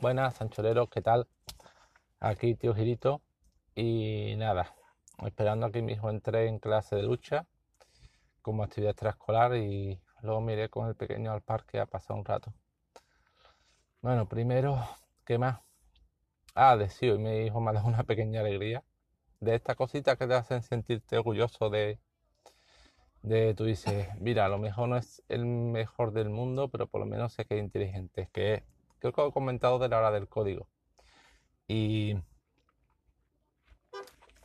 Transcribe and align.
Buenas, 0.00 0.36
Sancholeros, 0.36 0.88
¿qué 0.90 1.02
tal? 1.02 1.26
Aquí, 2.20 2.54
tío 2.54 2.72
Girito. 2.72 3.20
Y 3.74 4.36
nada, 4.36 4.72
esperando 5.26 5.66
a 5.66 5.72
que 5.72 5.82
mi 5.82 5.94
hijo 5.94 6.08
entre 6.08 6.46
en 6.46 6.60
clase 6.60 6.94
de 6.94 7.02
lucha 7.02 7.46
como 8.40 8.62
actividad 8.62 8.92
extraescolar 8.92 9.56
y 9.56 10.00
luego 10.22 10.40
me 10.40 10.52
iré 10.52 10.68
con 10.68 10.86
el 10.86 10.94
pequeño 10.94 11.32
al 11.32 11.42
parque 11.42 11.80
a 11.80 11.86
pasar 11.86 12.16
un 12.16 12.24
rato. 12.24 12.54
Bueno, 14.00 14.28
primero, 14.28 14.78
¿qué 15.24 15.36
más? 15.36 15.58
Ah, 16.54 16.76
de 16.76 16.88
hoy 17.02 17.18
mi 17.18 17.46
hijo 17.46 17.60
me 17.60 17.70
ha 17.70 17.74
dado 17.74 17.88
una 17.88 18.04
pequeña 18.04 18.38
alegría. 18.38 18.84
De 19.40 19.56
estas 19.56 19.74
cositas 19.74 20.16
que 20.16 20.28
te 20.28 20.34
hacen 20.34 20.62
sentirte 20.62 21.18
orgulloso 21.18 21.70
de, 21.70 21.98
de 23.22 23.52
tú 23.52 23.64
dices, 23.64 24.08
mira, 24.20 24.46
a 24.46 24.48
lo 24.48 24.58
mejor 24.58 24.90
no 24.90 24.96
es 24.96 25.24
el 25.28 25.44
mejor 25.44 26.12
del 26.12 26.30
mundo, 26.30 26.68
pero 26.68 26.86
por 26.86 27.00
lo 27.00 27.06
menos 27.06 27.32
sé 27.32 27.46
que 27.46 27.56
es 27.58 27.64
inteligente. 27.64 28.28
que 28.32 28.62
creo 28.98 29.12
que 29.12 29.26
he 29.26 29.32
comentado 29.32 29.78
de 29.78 29.88
la 29.88 29.98
hora 29.98 30.10
del 30.10 30.28
código. 30.28 30.68
Y, 31.66 32.16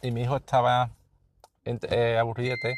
y 0.02 0.12
mi 0.12 0.24
hijo 0.24 0.38
estaba 0.38 0.92
eh, 1.66 2.18
aburriete 2.18 2.76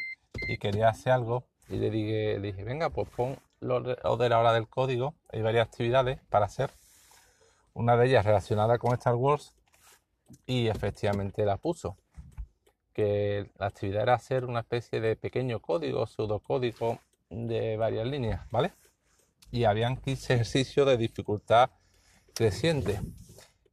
y 0.48 0.58
quería 0.58 0.88
hacer 0.88 1.12
algo. 1.12 1.44
Y 1.68 1.76
le 1.76 1.90
dije, 1.90 2.38
le 2.38 2.52
dije 2.52 2.64
venga, 2.64 2.90
pues 2.90 3.08
pon 3.10 3.38
lo 3.60 3.80
de 3.80 4.28
la 4.28 4.38
hora 4.38 4.52
del 4.52 4.68
código. 4.68 5.14
Hay 5.30 5.42
varias 5.42 5.68
actividades 5.68 6.20
para 6.30 6.46
hacer. 6.46 6.70
Una 7.74 7.96
de 7.96 8.06
ellas 8.06 8.24
relacionada 8.24 8.78
con 8.78 8.94
Star 8.94 9.14
Wars. 9.14 9.54
Y 10.46 10.68
efectivamente 10.68 11.44
la 11.44 11.56
puso 11.56 11.96
que 12.96 13.50
la 13.58 13.66
actividad 13.66 14.04
era 14.04 14.14
hacer 14.14 14.46
una 14.46 14.60
especie 14.60 15.00
de 15.00 15.16
pequeño 15.16 15.60
código, 15.60 16.06
pseudocódigo 16.06 16.98
de 17.28 17.76
varias 17.76 18.06
líneas, 18.06 18.50
¿vale? 18.50 18.72
Y 19.56 19.64
habían 19.64 19.96
15 19.96 20.34
ejercicios 20.34 20.86
de 20.86 20.98
dificultad 20.98 21.70
creciente. 22.34 23.00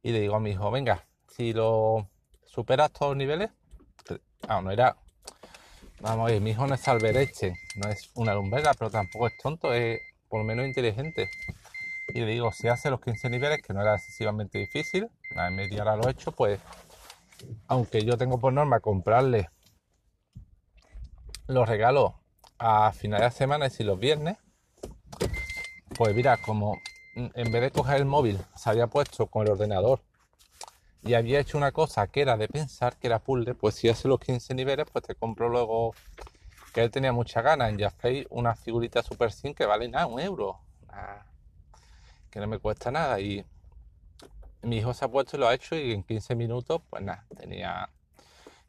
Y 0.02 0.12
le 0.12 0.20
digo 0.20 0.36
a 0.36 0.40
mi 0.40 0.52
hijo, 0.52 0.70
venga, 0.70 1.06
si 1.28 1.52
lo 1.52 2.08
superas 2.46 2.90
todos 2.90 3.10
los 3.10 3.18
niveles, 3.18 3.50
ah, 4.48 4.62
no 4.62 4.70
era, 4.70 4.96
vamos 6.00 6.26
a 6.26 6.32
ver, 6.32 6.40
mi 6.40 6.52
hijo 6.52 6.66
no 6.66 6.74
es 6.74 6.88
Albereche, 6.88 7.52
no 7.76 7.90
es 7.90 8.10
una 8.14 8.32
lumbera, 8.32 8.72
pero 8.72 8.90
tampoco 8.90 9.26
es 9.26 9.34
tonto, 9.36 9.74
es 9.74 10.00
por 10.30 10.40
lo 10.40 10.46
menos 10.46 10.66
inteligente. 10.66 11.28
Y 12.14 12.20
le 12.20 12.28
digo, 12.28 12.50
si 12.50 12.68
hace 12.68 12.88
los 12.88 13.02
15 13.02 13.28
niveles, 13.28 13.60
que 13.60 13.74
no 13.74 13.82
era 13.82 13.96
excesivamente 13.96 14.56
difícil, 14.56 15.10
a 15.36 15.50
media 15.50 15.82
hora 15.82 15.96
lo 15.96 16.08
he 16.08 16.12
hecho, 16.12 16.32
pues 16.32 16.60
aunque 17.68 18.06
yo 18.06 18.16
tengo 18.16 18.40
por 18.40 18.54
norma 18.54 18.80
comprarle 18.80 19.50
los 21.46 21.68
regalos 21.68 22.14
a 22.58 22.90
finales 22.92 23.34
de 23.34 23.38
semana 23.38 23.68
y 23.78 23.82
los 23.82 23.98
viernes, 23.98 24.38
pues 25.96 26.14
mira, 26.14 26.36
como 26.36 26.80
en 27.14 27.52
vez 27.52 27.62
de 27.62 27.70
coger 27.70 27.96
el 27.96 28.04
móvil 28.04 28.38
se 28.56 28.70
había 28.70 28.86
puesto 28.86 29.26
con 29.26 29.46
el 29.46 29.52
ordenador 29.52 30.02
y 31.02 31.14
había 31.14 31.40
hecho 31.40 31.58
una 31.58 31.70
cosa 31.70 32.06
que 32.06 32.22
era 32.22 32.36
de 32.36 32.48
pensar 32.48 32.96
que 32.96 33.06
era 33.06 33.18
puzzle, 33.18 33.54
pues 33.54 33.74
si 33.74 33.88
hace 33.88 34.08
los 34.08 34.18
15 34.18 34.54
niveles, 34.54 34.86
pues 34.90 35.04
te 35.04 35.14
compro 35.14 35.48
luego 35.48 35.94
que 36.72 36.82
él 36.82 36.90
tenía 36.90 37.12
mucha 37.12 37.42
ganas 37.42 37.70
en 37.70 37.78
Jaffrey 37.78 38.26
una 38.30 38.56
figurita 38.56 39.02
Super 39.02 39.30
Sim 39.30 39.54
que 39.54 39.66
vale 39.66 39.88
nada, 39.88 40.06
un 40.06 40.18
euro, 40.18 40.58
que 42.30 42.40
no 42.40 42.46
me 42.46 42.58
cuesta 42.58 42.90
nada 42.90 43.20
y 43.20 43.44
mi 44.62 44.78
hijo 44.78 44.94
se 44.94 45.04
ha 45.04 45.08
puesto 45.08 45.36
y 45.36 45.40
lo 45.40 45.46
ha 45.46 45.54
hecho 45.54 45.76
y 45.76 45.92
en 45.92 46.02
15 46.02 46.34
minutos, 46.34 46.80
pues 46.88 47.02
nada, 47.02 47.26
tenía, 47.36 47.90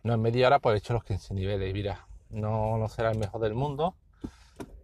no 0.04 0.14
en 0.14 0.22
media 0.22 0.48
hora, 0.48 0.60
pues 0.60 0.76
he 0.76 0.78
hecho 0.80 0.94
los 0.94 1.04
15 1.04 1.34
niveles. 1.34 1.70
Y 1.70 1.74
mira, 1.74 2.06
no, 2.30 2.78
no 2.78 2.88
será 2.90 3.12
el 3.12 3.18
mejor 3.18 3.42
del 3.42 3.54
mundo, 3.54 3.96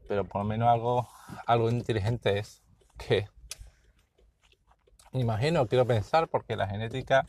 pero 0.08 0.24
por 0.24 0.42
lo 0.42 0.48
menos 0.48 0.70
algo, 0.70 1.10
algo 1.52 1.70
inteligente 1.70 2.40
es 2.40 2.64
que, 2.98 3.28
imagino, 5.14 5.68
quiero 5.68 5.86
pensar, 5.86 6.28
porque 6.28 6.56
la 6.56 6.68
genética 6.68 7.28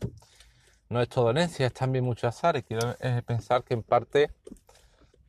no 0.89 1.01
es 1.01 1.09
todo 1.09 1.31
herencia, 1.31 1.67
es 1.67 1.73
también 1.73 2.05
mucho 2.05 2.29
azar, 2.29 2.57
y 2.57 2.63
quiero 2.63 2.97
eh, 3.01 3.23
pensar 3.27 3.65
que 3.65 3.75
en 3.75 3.83
parte 3.83 4.31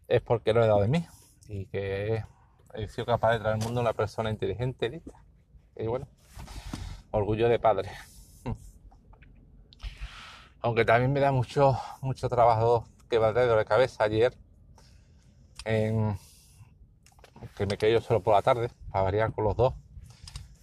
es 0.07 0.21
porque 0.21 0.53
lo 0.53 0.63
he 0.63 0.67
dado 0.67 0.81
de 0.81 0.87
mí 0.87 1.05
y 1.47 1.65
que 1.67 2.23
he 2.73 2.87
sido 2.87 3.05
capaz 3.05 3.33
de 3.33 3.39
traer 3.39 3.55
al 3.55 3.63
mundo 3.63 3.81
una 3.81 3.93
persona 3.93 4.29
inteligente, 4.29 4.89
lista. 4.89 5.23
Y 5.75 5.87
bueno, 5.87 6.07
orgullo 7.11 7.49
de 7.49 7.59
padre 7.59 7.91
aunque 10.63 10.85
también 10.85 11.11
me 11.11 11.19
da 11.19 11.31
mucho, 11.31 11.77
mucho 12.01 12.29
trabajo 12.29 12.87
que 13.09 13.17
va 13.17 13.33
de 13.33 13.65
cabeza 13.65 14.05
ayer, 14.05 14.33
en, 15.65 16.17
que 17.55 17.65
me 17.65 17.77
quedé 17.77 17.93
yo 17.93 18.01
solo 18.01 18.21
por 18.21 18.33
la 18.33 18.41
tarde, 18.41 18.69
para 18.91 19.03
variar 19.03 19.31
con 19.33 19.43
los 19.43 19.55
dos, 19.55 19.73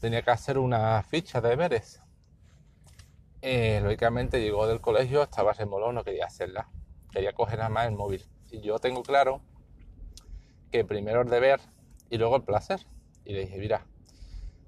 tenía 0.01 0.23
que 0.23 0.31
hacer 0.31 0.59
una 0.59 1.03
ficha 1.03 1.41
de 1.41 1.51
deberes. 1.51 2.01
Eh, 3.43 3.81
lógicamente 3.83 4.41
llegó 4.41 4.67
del 4.67 4.81
colegio, 4.81 5.23
estaba 5.23 5.53
remolón, 5.53 5.95
no 5.95 6.05
quería 6.05 6.27
hacerla, 6.27 6.69
quería 7.11 7.33
coger 7.33 7.59
nada 7.59 7.71
más 7.71 7.87
el 7.87 7.93
móvil. 7.93 8.25
Y 8.51 8.61
yo 8.61 8.79
tengo 8.79 9.03
claro 9.03 9.41
que 10.71 10.85
primero 10.85 11.23
el 11.23 11.29
deber 11.29 11.61
y 12.11 12.19
luego 12.19 12.37
el 12.37 12.43
placer. 12.43 12.81
Y 13.25 13.33
le 13.33 13.41
dije, 13.41 13.59
mira, 13.59 13.87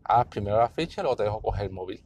haz 0.04 0.26
primero 0.26 0.58
la 0.58 0.68
ficha 0.68 1.00
y 1.00 1.02
luego 1.02 1.16
te 1.16 1.24
dejo 1.24 1.40
coger 1.40 1.66
el 1.66 1.72
móvil. 1.72 2.04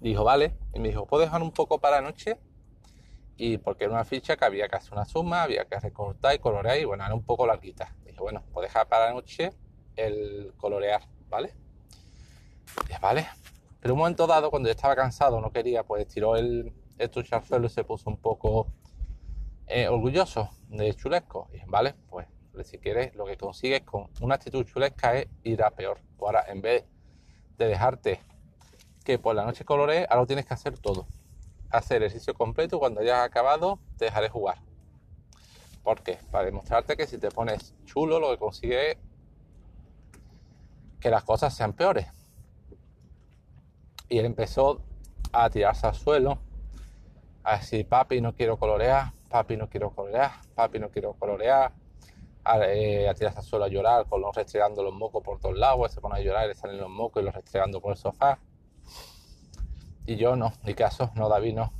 Dijo, 0.00 0.24
vale. 0.24 0.54
Y 0.74 0.80
me 0.80 0.88
dijo, 0.88 1.06
¿puedo 1.06 1.22
dejar 1.22 1.42
un 1.42 1.52
poco 1.52 1.78
para 1.78 1.96
la 2.00 2.02
noche? 2.02 2.38
Y 3.36 3.58
porque 3.58 3.84
era 3.84 3.94
una 3.94 4.04
ficha 4.04 4.36
que 4.36 4.44
había 4.44 4.68
que 4.68 4.76
hacer 4.76 4.92
una 4.92 5.04
suma, 5.04 5.42
había 5.42 5.64
que 5.64 5.78
recortar 5.80 6.34
y 6.34 6.38
colorear, 6.38 6.78
y 6.78 6.84
bueno, 6.84 7.04
era 7.04 7.14
un 7.14 7.24
poco 7.24 7.46
larguita. 7.46 7.94
Dije, 8.04 8.20
bueno, 8.20 8.44
pues 8.52 8.68
dejar 8.68 8.88
para 8.88 9.06
la 9.06 9.12
noche 9.12 9.50
el 9.96 10.52
colorear, 10.56 11.02
¿vale? 11.28 11.54
Dije, 12.86 12.98
vale. 13.00 13.26
Pero 13.80 13.94
un 13.94 13.98
momento 13.98 14.26
dado, 14.26 14.50
cuando 14.50 14.68
yo 14.68 14.74
estaba 14.74 14.96
cansado, 14.96 15.40
no 15.40 15.50
quería, 15.52 15.82
pues 15.82 16.06
tiró 16.08 16.36
el, 16.36 16.72
el 16.98 17.10
suelo 17.44 17.66
y 17.66 17.70
se 17.70 17.84
puso 17.84 18.08
un 18.08 18.16
poco 18.16 18.68
eh, 19.66 19.88
orgulloso 19.88 20.50
de 20.68 20.94
chulesco. 20.94 21.48
Dije, 21.52 21.66
vale, 21.68 21.94
pues 22.08 22.26
si 22.62 22.78
quieres, 22.78 23.14
lo 23.16 23.24
que 23.24 23.36
consigues 23.36 23.82
con 23.82 24.08
una 24.20 24.36
actitud 24.36 24.64
chulesca 24.64 25.16
es 25.16 25.26
ir 25.42 25.62
a 25.62 25.70
peor. 25.70 25.98
ahora, 26.20 26.44
en 26.48 26.60
vez 26.60 26.84
de 27.58 27.66
dejarte 27.66 28.20
que 29.04 29.18
por 29.18 29.34
la 29.34 29.44
noche 29.44 29.64
coloré, 29.64 30.06
ahora 30.08 30.26
tienes 30.26 30.46
que 30.46 30.54
hacer 30.54 30.78
todo. 30.78 31.06
Hacer 31.74 31.96
el 31.96 32.02
ejercicio 32.04 32.34
completo, 32.34 32.78
cuando 32.78 33.00
hayas 33.00 33.24
acabado, 33.24 33.80
te 33.98 34.04
dejaré 34.04 34.28
jugar. 34.28 34.58
¿Por 35.82 36.02
qué? 36.02 36.18
Para 36.30 36.44
demostrarte 36.44 36.96
que 36.96 37.06
si 37.08 37.18
te 37.18 37.30
pones 37.30 37.74
chulo, 37.84 38.20
lo 38.20 38.30
que 38.30 38.38
consigue 38.38 38.92
es 38.92 38.98
que 41.00 41.10
las 41.10 41.24
cosas 41.24 41.52
sean 41.52 41.72
peores. 41.72 42.06
Y 44.08 44.18
él 44.18 44.24
empezó 44.24 44.82
a 45.32 45.50
tirarse 45.50 45.88
al 45.88 45.94
suelo, 45.94 46.38
a 47.42 47.58
decir, 47.58 47.88
papi, 47.88 48.20
no 48.20 48.36
quiero 48.36 48.56
colorear, 48.56 49.12
papi, 49.28 49.56
no 49.56 49.68
quiero 49.68 49.90
colorear, 49.90 50.30
papi, 50.54 50.78
no 50.78 50.90
quiero 50.90 51.14
colorear, 51.14 51.72
a, 52.44 52.58
eh, 52.68 53.12
tirarse 53.18 53.40
al 53.40 53.44
suelo 53.44 53.64
a 53.64 53.68
llorar, 53.68 54.06
con 54.06 54.20
los 54.20 54.32
restregando 54.34 54.84
los 54.84 54.94
mocos 54.94 55.24
por 55.24 55.40
todos 55.40 55.58
lados, 55.58 55.92
se 55.92 56.00
pone 56.00 56.20
a 56.20 56.22
llorar, 56.22 56.46
le 56.46 56.54
salen 56.54 56.78
los 56.78 56.88
mocos 56.88 57.20
y 57.20 57.26
los 57.26 57.34
restregando 57.34 57.80
por 57.80 57.90
el 57.90 57.98
sofá. 57.98 58.38
Y 60.06 60.16
yo 60.16 60.36
no, 60.36 60.52
ni 60.64 60.74
caso, 60.74 61.10
no, 61.14 61.28
David 61.28 61.54
no. 61.54 61.72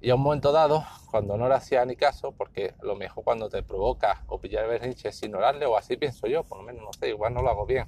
Y 0.00 0.10
a 0.10 0.16
un 0.16 0.20
momento 0.20 0.52
dado, 0.52 0.84
cuando 1.10 1.38
no 1.38 1.48
le 1.48 1.54
hacía 1.54 1.82
ni 1.86 1.96
caso, 1.96 2.32
porque 2.32 2.74
lo 2.82 2.94
mejor 2.94 3.24
cuando 3.24 3.48
te 3.48 3.62
provoca 3.62 4.22
o 4.26 4.38
pillar 4.38 4.64
el 4.64 4.70
berrinche 4.70 5.08
es 5.08 5.22
ignorarle, 5.22 5.64
o 5.64 5.78
así 5.78 5.96
pienso 5.96 6.26
yo, 6.26 6.44
por 6.44 6.58
lo 6.58 6.64
menos 6.64 6.82
no 6.82 6.92
sé, 6.92 7.08
igual 7.08 7.32
no 7.32 7.40
lo 7.40 7.48
hago 7.48 7.64
bien. 7.64 7.86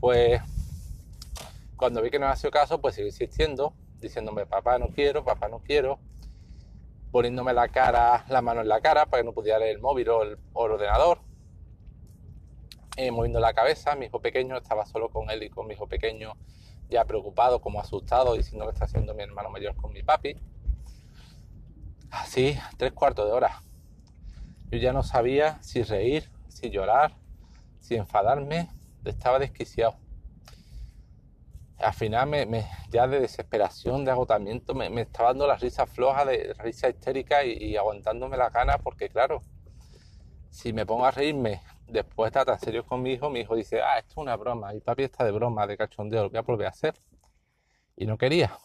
Pues 0.00 0.42
cuando 1.76 2.02
vi 2.02 2.10
que 2.10 2.18
no 2.18 2.26
le 2.26 2.32
hacía 2.32 2.50
caso, 2.50 2.78
pues 2.78 2.94
seguí 2.94 3.08
insistiendo, 3.08 3.72
diciéndome, 4.00 4.44
papá 4.44 4.78
no 4.78 4.88
quiero, 4.88 5.24
papá 5.24 5.48
no 5.48 5.60
quiero, 5.60 5.98
poniéndome 7.10 7.54
la 7.54 7.68
cara, 7.68 8.26
la 8.28 8.42
mano 8.42 8.60
en 8.60 8.68
la 8.68 8.82
cara 8.82 9.06
para 9.06 9.22
que 9.22 9.26
no 9.26 9.32
pudiera 9.32 9.58
leer 9.58 9.76
el 9.76 9.80
móvil 9.80 10.10
o 10.10 10.22
el, 10.24 10.38
ordenador, 10.52 11.20
eh, 12.98 13.10
moviendo 13.10 13.40
la 13.40 13.54
cabeza, 13.54 13.96
mi 13.96 14.06
hijo 14.06 14.20
pequeño, 14.20 14.58
estaba 14.58 14.84
solo 14.84 15.08
con 15.08 15.30
él 15.30 15.42
y 15.44 15.48
con 15.48 15.66
mi 15.66 15.72
hijo 15.72 15.86
pequeño 15.86 16.34
ya 16.92 17.04
preocupado, 17.04 17.60
como 17.60 17.80
asustado, 17.80 18.34
diciendo 18.34 18.66
que 18.66 18.72
está 18.72 18.84
haciendo 18.84 19.14
mi 19.14 19.22
hermano 19.22 19.50
mayor 19.50 19.74
con 19.74 19.92
mi 19.92 20.02
papi. 20.02 20.36
Así, 22.10 22.56
tres 22.76 22.92
cuartos 22.92 23.26
de 23.26 23.32
hora. 23.32 23.62
Yo 24.70 24.78
ya 24.78 24.92
no 24.92 25.02
sabía 25.02 25.60
si 25.62 25.82
reír, 25.82 26.30
si 26.48 26.70
llorar, 26.70 27.16
si 27.80 27.96
enfadarme, 27.96 28.68
estaba 29.04 29.38
desquiciado. 29.38 29.96
Al 31.78 31.94
final, 31.94 32.28
me, 32.28 32.68
ya 32.90 33.08
de 33.08 33.18
desesperación, 33.18 34.04
de 34.04 34.12
agotamiento, 34.12 34.74
me, 34.74 34.86
estaba 35.00 35.30
dando 35.30 35.46
la 35.46 35.56
risa 35.56 35.86
floja, 35.86 36.24
de 36.24 36.54
risa 36.58 36.88
histérica 36.88 37.44
y, 37.44 37.76
aguantándome 37.76 38.36
la 38.36 38.50
gana, 38.50 38.78
porque 38.78 39.08
claro, 39.08 39.42
si 40.50 40.72
me 40.72 40.86
pongo 40.86 41.06
a 41.06 41.10
reírme 41.10 41.60
después 41.92 42.28
está 42.28 42.44
tan 42.44 42.58
serio 42.58 42.84
con 42.84 43.02
mi 43.02 43.12
hijo, 43.12 43.30
mi 43.30 43.40
hijo 43.40 43.54
dice, 43.54 43.80
ah, 43.80 43.98
esto 43.98 44.12
es 44.12 44.16
una 44.16 44.36
broma, 44.36 44.74
y 44.74 44.80
papi 44.80 45.04
está 45.04 45.24
de 45.24 45.30
broma, 45.30 45.66
de 45.66 45.76
cachondeo, 45.76 46.24
lo 46.24 46.30
voy 46.30 46.38
a 46.38 46.42
volver 46.42 46.66
a 46.66 46.70
hacer. 46.70 46.94
Y 47.96 48.06
no 48.06 48.18
quería. 48.18 48.58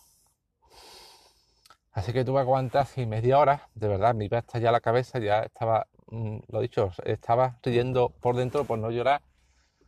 Así 1.92 2.14
que 2.14 2.24
tuve 2.24 2.38
que 2.38 2.42
aguantar 2.42 2.88
media 3.08 3.40
hora, 3.40 3.70
de 3.76 3.88
verdad, 3.88 4.16
mi 4.16 4.26
iba 4.26 4.44
ya 4.60 4.72
la 4.72 4.80
cabeza, 4.80 5.20
ya 5.20 5.42
estaba, 5.42 5.88
mm, 6.08 6.38
lo 6.48 6.62
dicho, 6.62 6.92
estaba 7.04 7.60
riendo 7.64 8.10
por 8.10 8.36
dentro 8.36 8.66
por 8.66 8.80
no 8.80 8.92
llorar, 8.92 9.22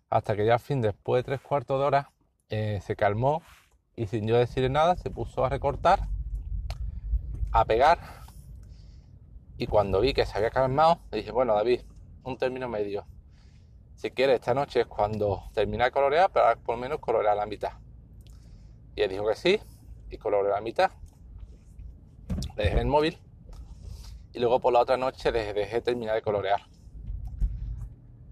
hasta 0.10 0.36
que 0.36 0.46
ya 0.46 0.56
al 0.56 0.60
fin, 0.60 0.82
después 0.82 1.20
de 1.20 1.24
tres 1.24 1.42
cuartos 1.42 1.80
de 1.80 1.86
hora, 1.86 2.12
eh, 2.50 2.80
se 2.82 2.96
calmó 2.96 3.44
y 3.96 4.08
sin 4.08 4.28
yo 4.28 4.38
decirle 4.38 4.70
nada 4.70 4.96
se 4.96 5.12
puso 5.12 5.46
a 5.46 5.50
recortar, 5.50 6.00
a 7.52 7.66
pegar 7.66 8.00
y 9.58 9.68
cuando 9.68 10.00
vi 10.00 10.14
que 10.14 10.26
se 10.26 10.38
había 10.38 10.50
calmado, 10.50 11.00
dije, 11.12 11.32
bueno 11.32 11.54
David, 11.54 11.82
un 12.24 12.38
término 12.38 12.70
medio. 12.70 13.06
Si 14.00 14.12
quieres, 14.12 14.36
esta 14.36 14.54
noche 14.54 14.80
es 14.80 14.88
cuando 14.88 15.44
termina 15.54 15.84
de 15.84 15.92
colorear, 15.92 16.31
pero 16.31 16.46
por 16.63 16.75
lo 16.75 16.81
menos 16.81 17.00
colorear 17.00 17.36
la 17.36 17.46
mitad. 17.46 17.74
Y 18.96 19.01
él 19.01 19.10
dijo 19.10 19.28
que 19.28 19.36
sí, 19.36 19.60
y 20.10 20.18
coloreó 20.18 20.54
la 20.54 20.62
mitad. 20.62 20.90
Le 22.56 22.63
dejé 22.63 22.80
el 22.80 22.88
móvil 22.88 23.19
y 24.31 24.40
luego 24.40 24.62
por 24.62 24.72
la 24.72 24.80
otra 24.80 24.96
noche 24.96 25.34
le 25.34 25.54
dejé 25.54 25.81
terminar 25.81 26.16
de 26.16 26.22
colorear. 26.22 26.62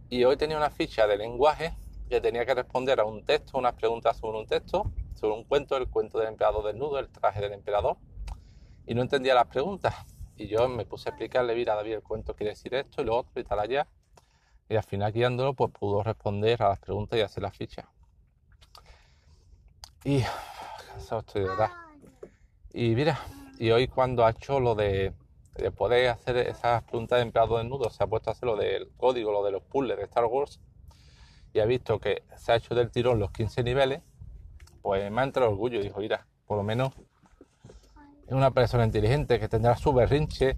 Y 0.07 0.23
hoy 0.23 0.37
tenía 0.37 0.55
una 0.55 0.69
ficha 0.69 1.05
de 1.05 1.17
lenguaje 1.17 1.75
que 2.09 2.21
tenía 2.21 2.45
que 2.45 2.53
responder 2.53 3.01
a 3.01 3.03
un 3.03 3.25
texto, 3.25 3.57
unas 3.57 3.73
preguntas 3.73 4.15
sobre 4.15 4.37
un 4.37 4.47
texto, 4.47 4.89
sobre 5.15 5.35
un 5.35 5.43
cuento, 5.43 5.75
el 5.75 5.89
cuento 5.89 6.17
del 6.17 6.29
empleado 6.29 6.61
desnudo, 6.61 6.97
el 6.97 7.09
traje 7.09 7.41
del 7.41 7.51
emperador, 7.51 7.97
y 8.85 8.95
no 8.95 9.01
entendía 9.01 9.35
las 9.35 9.47
preguntas. 9.47 9.93
Y 10.37 10.47
yo 10.47 10.69
me 10.69 10.85
puse 10.85 11.09
a 11.09 11.11
explicarle, 11.11 11.55
mira 11.55 11.75
David, 11.75 11.95
el 11.95 12.03
cuento 12.03 12.37
quiere 12.37 12.51
decir 12.51 12.73
esto 12.73 13.01
y 13.01 13.05
lo 13.05 13.17
otro 13.17 13.41
y 13.41 13.43
tal 13.43 13.59
allá. 13.59 13.85
Y 14.69 14.75
al 14.75 14.83
final 14.83 15.11
guiándolo, 15.11 15.53
pues 15.53 15.71
pudo 15.71 16.03
responder 16.03 16.61
a 16.61 16.69
las 16.69 16.79
preguntas 16.79 17.17
y 17.17 17.21
hacer 17.21 17.43
la 17.43 17.51
ficha. 17.51 17.89
Y 20.03 20.23
cansado 20.89 21.21
estoy 21.21 21.43
de 21.43 21.47
verdad. 21.49 21.71
Y 22.73 22.95
mira, 22.95 23.19
y 23.59 23.71
hoy 23.71 23.87
cuando 23.87 24.25
ha 24.25 24.31
hecho 24.31 24.59
lo 24.59 24.75
de, 24.75 25.13
de 25.55 25.71
poder 25.71 26.09
hacer 26.09 26.37
esas 26.37 26.83
preguntas 26.83 27.17
de 27.17 27.23
empleado 27.23 27.57
desnudo, 27.57 27.89
se 27.89 28.03
ha 28.03 28.07
puesto 28.07 28.29
a 28.29 28.33
hacer 28.33 28.47
lo 28.47 28.55
del 28.55 28.89
código, 28.97 29.31
lo 29.31 29.43
de 29.43 29.51
los 29.51 29.63
puzzles 29.63 29.97
de 29.97 30.03
Star 30.03 30.25
Wars, 30.25 30.59
y 31.53 31.59
ha 31.59 31.65
visto 31.65 31.99
que 31.99 32.23
se 32.35 32.51
ha 32.51 32.55
hecho 32.55 32.75
del 32.75 32.91
tirón 32.91 33.19
los 33.19 33.31
15 33.31 33.63
niveles, 33.63 34.01
pues 34.81 35.09
me 35.11 35.21
ha 35.21 35.23
entrado 35.23 35.49
orgullo 35.51 35.81
dijo, 35.81 35.99
mira, 35.99 36.27
por 36.45 36.57
lo 36.57 36.63
menos 36.63 36.93
es 38.27 38.33
una 38.33 38.51
persona 38.51 38.85
inteligente 38.85 39.39
que 39.39 39.47
tendrá 39.47 39.75
su 39.75 39.93
berrinche, 39.93 40.57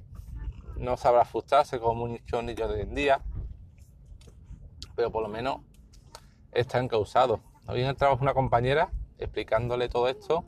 no 0.77 0.97
sabrá 0.97 1.23
frustrarse 1.25 1.79
como 1.79 2.07
muchos 2.07 2.43
niños 2.43 2.69
de 2.69 2.75
hoy 2.75 2.81
en 2.81 2.95
día, 2.95 3.21
pero 4.99 5.13
por 5.13 5.23
lo 5.23 5.29
menos 5.29 5.61
está 6.51 6.77
encausado. 6.77 7.39
Hoy 7.69 7.83
en 7.83 7.87
el 7.87 7.95
una 8.19 8.33
compañera 8.33 8.91
explicándole 9.17 9.87
todo 9.87 10.09
esto, 10.09 10.43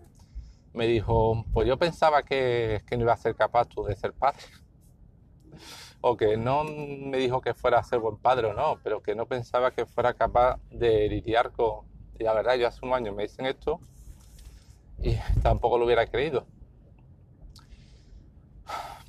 me 0.74 0.88
dijo, 0.88 1.46
pues 1.54 1.70
yo 1.70 1.78
pensaba 1.78 2.24
que, 2.24 2.84
no 2.92 3.00
iba 3.00 3.14
a 3.14 3.18
ser 3.18 3.34
capaz 3.34 3.70
tú 3.70 3.86
de 3.86 3.96
ser 3.96 4.12
padre. 4.12 4.42
O 6.02 6.18
que 6.18 6.36
no 6.36 6.66
me 6.66 7.18
dijo 7.18 7.40
que 7.40 7.54
fuera 7.54 7.80
a 7.80 7.84
ser 7.84 8.00
buen 8.00 8.18
padre 8.18 8.48
o 8.48 8.54
no, 8.54 8.80
pero 8.84 9.02
que 9.02 9.16
no 9.16 9.26
pensaba 9.28 9.72
que 9.72 9.86
fuera 9.86 10.16
capaz 10.16 10.60
de 10.70 11.08
lidiar 11.08 11.52
con... 11.52 11.86
Y 12.20 12.24
la 12.24 12.34
verdad, 12.34 12.56
yo 12.56 12.68
hace 12.68 12.86
un 12.86 12.92
año 12.94 13.14
me 13.14 13.24
dicen 13.24 13.46
esto 13.46 13.80
y 14.98 15.16
tampoco 15.44 15.78
lo 15.78 15.86
hubiera 15.86 16.08
creído. 16.08 16.46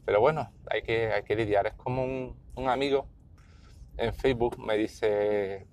Pero 0.04 0.20
bueno, 0.20 0.52
hay 0.70 0.82
que, 0.82 1.12
hay 1.12 1.24
que 1.24 1.34
lidiar. 1.34 1.66
Es 1.66 1.74
como 1.74 2.04
un 2.04 2.68
amigo 2.68 3.08
en 4.02 4.14
Facebook 4.14 4.58
me 4.58 4.76
dice, 4.76 5.66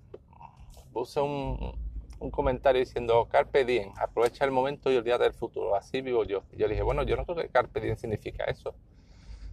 puse 0.92 1.20
un, 1.20 1.72
un, 2.18 2.30
comentario 2.30 2.80
diciendo 2.80 3.26
Carpe 3.30 3.64
Diem, 3.64 3.92
aprovecha 3.96 4.44
el 4.44 4.50
momento 4.50 4.90
y 4.90 4.96
olvídate 4.96 5.24
del 5.24 5.32
futuro, 5.32 5.74
así 5.74 6.00
vivo 6.00 6.24
yo. 6.24 6.44
Y 6.52 6.58
yo 6.58 6.66
le 6.66 6.74
dije, 6.74 6.82
bueno, 6.82 7.02
yo 7.02 7.16
no 7.16 7.24
creo 7.24 7.36
que 7.36 7.48
Carpe 7.48 7.80
Diem 7.80 7.96
significa 7.96 8.44
eso. 8.44 8.74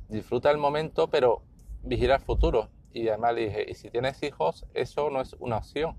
Disfruta 0.10 0.52
el 0.52 0.58
momento, 0.58 1.10
pero 1.10 1.42
vigila 1.84 2.16
el 2.16 2.22
futuro. 2.22 2.70
Y 2.94 3.08
además 3.10 3.36
le 3.36 3.46
dije, 3.46 3.66
y 3.68 3.74
si 3.74 3.90
tienes 3.90 4.22
hijos, 4.24 4.66
eso 4.74 5.10
no 5.10 5.22
es 5.22 5.36
una 5.40 5.58
opción. 5.58 5.98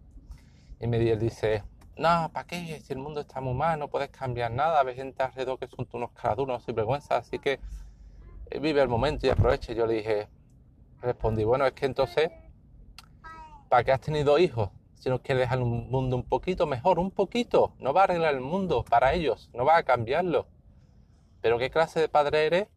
Y 0.81 0.86
me 0.86 0.98
dice, 0.98 1.64
no, 1.96 2.31
¿para 2.32 2.46
qué? 2.46 2.81
Si 2.81 2.92
el 2.92 3.00
mundo 3.00 3.20
está 3.20 3.40
muy 3.40 3.54
mal, 3.54 3.78
no 3.78 3.88
puedes 3.88 4.10
cambiar 4.10 4.52
nada, 4.52 4.82
ves 4.84 4.96
gente 4.96 5.22
alrededor 5.22 5.58
que 5.58 5.66
son 5.66 5.86
unos 5.92 6.12
caraduros 6.12 6.62
sin 6.64 6.76
vergüenza, 6.76 7.16
así 7.16 7.38
que 7.40 7.58
vive 8.60 8.81
el 8.81 8.88
momento 8.88 9.26
y 9.26 9.31
aproveche. 9.31 9.74
Yo 9.74 9.86
le 9.86 9.94
dije, 9.94 10.28
respondí, 11.00 11.44
bueno, 11.44 11.66
es 11.66 11.72
que 11.72 11.86
entonces, 11.86 12.31
¿para 13.69 13.85
qué 13.85 13.93
has 13.93 14.00
tenido 14.00 14.38
hijos? 14.38 14.70
Si 14.94 15.09
no 15.09 15.23
quieres 15.23 15.43
dejar 15.43 15.61
un 15.61 15.91
mundo 15.91 16.17
un 16.17 16.25
poquito 16.25 16.67
mejor, 16.67 16.99
un 16.99 17.11
poquito, 17.11 17.75
no 17.79 17.93
va 17.93 18.03
a 18.03 18.05
arreglar 18.05 18.35
el 18.35 18.41
mundo 18.41 18.85
para 18.85 19.15
ellos, 19.15 19.50
no 19.55 19.65
va 19.65 19.76
a 19.76 19.82
cambiarlo. 19.85 20.47
Pero 21.41 21.59
¿qué 21.59 21.70
clase 21.70 22.00
de 22.00 22.09
padre 22.09 22.47
eres 22.47 22.69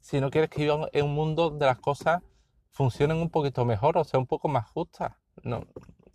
si 0.00 0.20
no 0.20 0.30
quieres 0.30 0.50
que 0.50 0.62
vivan 0.62 0.88
en 0.92 1.04
un 1.04 1.14
mundo 1.14 1.50
donde 1.50 1.66
las 1.66 1.78
cosas 1.78 2.22
funcionen 2.70 3.18
un 3.18 3.30
poquito 3.30 3.64
mejor 3.64 3.96
o 3.96 4.04
sea 4.04 4.18
un 4.18 4.26
poco 4.26 4.48
más 4.48 4.68
justas? 4.68 5.12
No, 5.42 5.64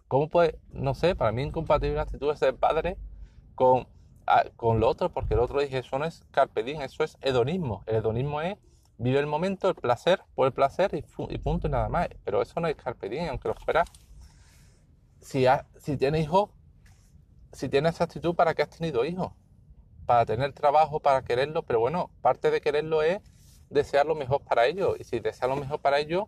¿Cómo 0.09 0.27
puede, 0.27 0.59
no 0.71 0.95
sé, 0.95 1.15
para 1.15 1.31
mí 1.31 1.43
incompatible 1.43 1.95
la 1.95 2.01
actitud 2.01 2.31
de 2.31 2.35
ser 2.35 2.55
padre 2.55 2.97
con, 3.53 3.87
con 4.55 4.79
lo 4.79 4.89
otro? 4.89 5.09
Porque 5.09 5.35
el 5.35 5.39
otro 5.39 5.61
dije, 5.61 5.77
eso 5.77 5.99
no 5.99 6.05
es 6.05 6.25
carpe 6.31 6.63
diem, 6.63 6.81
eso 6.81 7.03
es 7.03 7.15
hedonismo. 7.21 7.83
El 7.85 7.97
hedonismo 7.97 8.41
es 8.41 8.57
vive 8.99 9.19
el 9.19 9.25
momento, 9.25 9.69
el 9.69 9.75
placer, 9.75 10.21
por 10.35 10.45
el 10.45 10.53
placer 10.53 10.93
y, 10.93 11.03
y 11.33 11.37
punto 11.39 11.67
y 11.67 11.71
nada 11.71 11.89
más. 11.89 12.09
Pero 12.23 12.41
eso 12.41 12.59
no 12.59 12.67
es 12.67 12.75
carpe 12.75 13.09
diem, 13.09 13.29
aunque 13.29 13.47
lo 13.47 13.55
fuera. 13.55 13.83
Si, 15.19 15.45
si 15.77 15.97
tienes 15.97 16.23
hijos, 16.23 16.51
si 17.51 17.67
tienes 17.69 17.95
esa 17.95 18.03
actitud, 18.03 18.35
¿para 18.35 18.53
qué 18.53 18.61
has 18.61 18.69
tenido 18.69 19.03
hijos? 19.05 19.31
Para 20.05 20.25
tener 20.25 20.53
trabajo, 20.53 20.99
para 20.99 21.23
quererlo, 21.23 21.63
pero 21.63 21.79
bueno, 21.79 22.11
parte 22.21 22.51
de 22.51 22.61
quererlo 22.61 23.01
es 23.01 23.19
desear 23.69 24.05
lo 24.05 24.15
mejor 24.15 24.43
para 24.43 24.67
ellos. 24.67 24.97
Y 24.99 25.03
si 25.03 25.19
deseas 25.19 25.49
lo 25.49 25.55
mejor 25.55 25.79
para 25.79 25.99
ellos, 25.99 26.25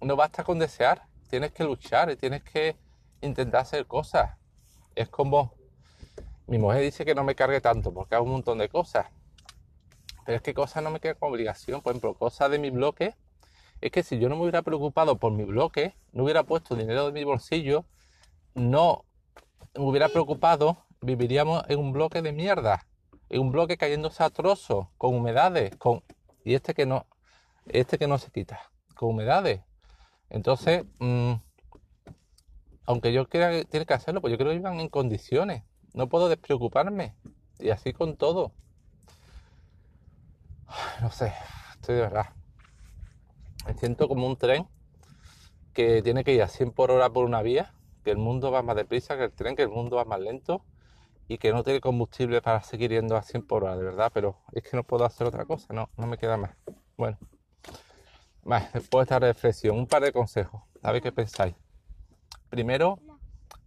no 0.00 0.16
basta 0.16 0.44
con 0.44 0.58
desear, 0.58 1.02
tienes 1.28 1.52
que 1.52 1.64
luchar 1.64 2.10
y 2.10 2.16
tienes 2.16 2.42
que 2.42 2.76
intentar 3.22 3.62
hacer 3.62 3.86
cosas. 3.86 4.36
Es 4.94 5.08
como 5.08 5.54
mi 6.46 6.58
mujer 6.58 6.82
dice 6.82 7.04
que 7.04 7.14
no 7.14 7.24
me 7.24 7.34
cargue 7.34 7.60
tanto 7.60 7.92
porque 7.92 8.14
hago 8.14 8.24
un 8.24 8.32
montón 8.32 8.58
de 8.58 8.68
cosas. 8.68 9.06
Pero 10.24 10.36
es 10.36 10.42
que 10.42 10.54
cosas 10.54 10.82
no 10.82 10.90
me 10.90 11.00
quedan 11.00 11.16
como 11.18 11.32
obligación. 11.32 11.82
Por 11.82 11.92
ejemplo, 11.92 12.14
cosas 12.14 12.50
de 12.50 12.58
mi 12.58 12.70
bloque. 12.70 13.14
Es 13.80 13.90
que 13.90 14.02
si 14.02 14.18
yo 14.18 14.28
no 14.28 14.36
me 14.36 14.42
hubiera 14.42 14.62
preocupado 14.62 15.18
por 15.18 15.32
mi 15.32 15.44
bloque, 15.44 15.94
no 16.12 16.24
hubiera 16.24 16.44
puesto 16.44 16.74
dinero 16.74 17.06
de 17.06 17.12
mi 17.12 17.24
bolsillo, 17.24 17.84
no 18.54 19.04
me 19.74 19.84
hubiera 19.84 20.08
preocupado, 20.08 20.78
viviríamos 21.00 21.64
en 21.68 21.78
un 21.80 21.92
bloque 21.92 22.22
de 22.22 22.32
mierda. 22.32 22.86
En 23.28 23.40
un 23.40 23.52
bloque 23.52 23.76
cayéndose 23.76 24.22
a 24.22 24.30
trozos, 24.30 24.86
con 24.96 25.14
humedades, 25.14 25.76
con. 25.76 26.02
Y 26.44 26.54
este 26.54 26.74
que 26.74 26.86
no. 26.86 27.06
Este 27.66 27.98
que 27.98 28.06
no 28.06 28.18
se 28.18 28.30
quita. 28.30 28.70
Con 28.94 29.10
humedades. 29.10 29.60
Entonces, 30.30 30.84
mmm, 30.98 31.34
aunque 32.86 33.12
yo 33.12 33.28
quiera, 33.28 33.64
tiene 33.64 33.86
que 33.86 33.94
hacerlo, 33.94 34.20
pues 34.20 34.30
yo 34.30 34.38
creo 34.38 34.50
que 34.50 34.56
iban 34.56 34.80
en 34.80 34.88
condiciones. 34.88 35.62
No 35.94 36.08
puedo 36.08 36.28
despreocuparme. 36.28 37.14
Y 37.58 37.70
así 37.70 37.92
con 37.92 38.16
todo. 38.16 38.52
No 41.04 41.10
sé, 41.10 41.34
estoy 41.74 41.96
de 41.96 42.00
verdad. 42.00 42.28
Me 43.66 43.74
siento 43.74 44.08
como 44.08 44.26
un 44.26 44.38
tren 44.38 44.66
que 45.74 46.00
tiene 46.00 46.24
que 46.24 46.32
ir 46.32 46.42
a 46.42 46.48
100 46.48 46.70
por 46.72 46.90
hora 46.90 47.10
por 47.10 47.26
una 47.26 47.42
vía, 47.42 47.74
que 48.04 48.10
el 48.10 48.16
mundo 48.16 48.50
va 48.50 48.62
más 48.62 48.74
deprisa 48.74 49.18
que 49.18 49.24
el 49.24 49.32
tren, 49.32 49.54
que 49.54 49.60
el 49.60 49.68
mundo 49.68 49.96
va 49.96 50.06
más 50.06 50.18
lento 50.18 50.64
y 51.28 51.36
que 51.36 51.52
no 51.52 51.62
tiene 51.62 51.82
combustible 51.82 52.40
para 52.40 52.62
seguir 52.62 52.90
yendo 52.90 53.18
a 53.18 53.22
100 53.22 53.46
por 53.46 53.64
hora, 53.64 53.76
de 53.76 53.84
verdad, 53.84 54.12
pero 54.14 54.38
es 54.52 54.62
que 54.62 54.78
no 54.78 54.82
puedo 54.82 55.04
hacer 55.04 55.26
otra 55.26 55.44
cosa, 55.44 55.74
no, 55.74 55.90
no 55.98 56.06
me 56.06 56.16
queda 56.16 56.38
más. 56.38 56.56
Bueno, 56.96 57.18
más, 58.42 58.72
después 58.72 59.00
de 59.06 59.14
esta 59.14 59.18
reflexión, 59.18 59.76
un 59.76 59.86
par 59.86 60.02
de 60.02 60.10
consejos, 60.10 60.62
a 60.82 60.90
ver 60.90 61.02
qué 61.02 61.12
pensáis. 61.12 61.54
Primero, 62.48 62.98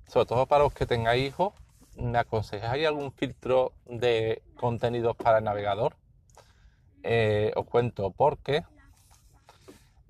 sobre 0.07 0.25
todo 0.25 0.47
para 0.47 0.63
los 0.63 0.73
que 0.73 0.87
tengáis 0.87 1.27
hijos, 1.27 1.53
¿me 1.97 2.17
aconsejáis 2.17 2.87
algún 2.87 3.11
filtro 3.11 3.73
de 3.85 4.41
contenidos 4.55 5.15
para 5.15 5.37
el 5.37 5.43
navegador? 5.43 5.95
Eh, 7.03 7.51
os 7.55 7.65
cuento 7.65 8.11
por 8.11 8.39
qué. 8.39 8.63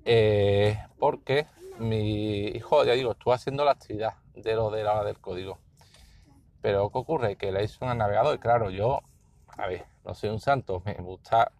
Eh, 0.04 0.78
porque 0.98 1.46
mi 1.78 2.46
hijo, 2.48 2.84
ya 2.84 2.94
digo, 2.94 3.12
estuvo 3.12 3.32
haciendo 3.32 3.64
la 3.64 3.72
actividad 3.72 4.14
de 4.34 4.54
lo 4.54 4.70
de 4.70 4.84
la 4.84 4.94
hora 4.94 5.04
del 5.04 5.18
código. 5.18 5.58
Pero 6.60 6.90
¿qué 6.90 6.98
ocurre? 6.98 7.36
Que 7.36 7.52
le 7.52 7.64
hizo 7.64 7.84
un 7.84 7.96
navegador 7.96 8.34
y 8.34 8.38
claro, 8.38 8.70
yo, 8.70 9.00
a 9.56 9.66
ver, 9.66 9.84
no 10.04 10.14
soy 10.14 10.30
un 10.30 10.40
santo, 10.40 10.82
me 10.84 10.94
gusta 10.94 11.52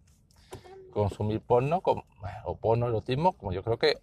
consumir 0.93 1.41
porno 1.41 1.83
o 2.45 2.57
porno 2.57 2.89
erotismo, 2.89 3.35
como 3.35 3.53
yo 3.53 3.63
creo 3.63 3.79
que 3.79 3.99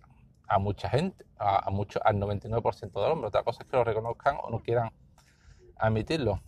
a 0.47 0.59
mucha 0.59 0.89
gente, 0.89 1.25
a, 1.37 1.67
a 1.67 1.69
mucho, 1.71 1.99
al 2.05 2.17
99% 2.17 3.01
del 3.01 3.11
hombre. 3.11 3.27
Otra 3.27 3.43
cosa 3.43 3.63
es 3.63 3.69
que 3.69 3.75
lo 3.75 3.83
reconozcan 3.83 4.37
o 4.41 4.49
no 4.49 4.59
quieran 4.59 4.91
admitirlo. 5.77 6.41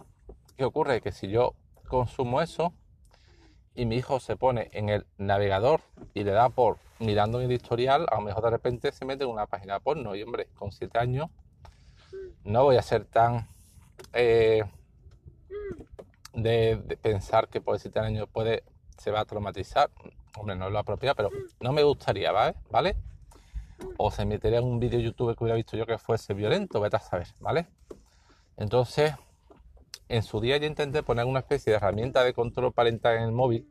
¿Qué 0.55 0.63
ocurre? 0.63 1.01
Que 1.01 1.11
si 1.11 1.27
yo 1.27 1.55
consumo 1.87 2.41
eso, 2.41 2.73
y 3.77 3.85
mi 3.85 3.97
hijo 3.97 4.19
se 4.19 4.35
pone 4.35 4.69
en 4.73 4.89
el 4.89 5.05
navegador 5.19 5.81
y 6.15 6.23
le 6.23 6.31
da 6.31 6.49
por 6.49 6.79
mirando 6.97 7.37
mi 7.37 7.53
historial, 7.53 8.07
a 8.11 8.15
lo 8.15 8.21
mejor 8.21 8.43
de 8.43 8.49
repente 8.49 8.91
se 8.91 9.05
mete 9.05 9.23
en 9.23 9.29
una 9.29 9.45
página 9.45 9.79
porno. 9.79 10.15
Y 10.15 10.23
hombre, 10.23 10.47
con 10.55 10.71
7 10.71 10.97
años 10.97 11.29
no 12.43 12.63
voy 12.63 12.77
a 12.77 12.81
ser 12.81 13.05
tan 13.05 13.47
eh, 14.13 14.63
de, 16.33 16.97
pensar 17.03 17.49
que 17.49 17.61
por 17.61 17.77
7 17.77 17.99
años 17.99 18.27
puede, 18.31 18.63
se 18.97 19.11
va 19.11 19.19
a 19.19 19.25
traumatizar. 19.25 19.91
Hombre, 20.35 20.55
no 20.55 20.65
es 20.65 20.71
lo 20.71 20.79
apropiado, 20.79 21.15
pero 21.15 21.29
no 21.59 21.71
me 21.71 21.83
gustaría, 21.83 22.31
¿vale? 22.31 22.55
¿vale? 22.71 22.95
O 23.97 24.09
se 24.09 24.25
metería 24.25 24.57
en 24.57 24.65
un 24.65 24.79
vídeo 24.79 24.99
YouTube 24.99 25.37
que 25.37 25.43
hubiera 25.43 25.55
visto 25.55 25.77
yo 25.77 25.85
que 25.85 25.99
fuese 25.99 26.33
violento, 26.33 26.81
vete 26.81 26.95
a 26.95 26.99
saber, 26.99 27.27
¿vale? 27.39 27.67
Entonces, 28.57 29.13
en 30.09 30.23
su 30.23 30.39
día 30.39 30.57
yo 30.57 30.67
intenté 30.67 31.03
poner 31.03 31.25
una 31.25 31.39
especie 31.39 31.71
de 31.71 31.77
herramienta 31.77 32.23
de 32.23 32.33
control 32.33 32.73
parental 32.73 33.17
en 33.17 33.23
el 33.23 33.31
móvil, 33.31 33.67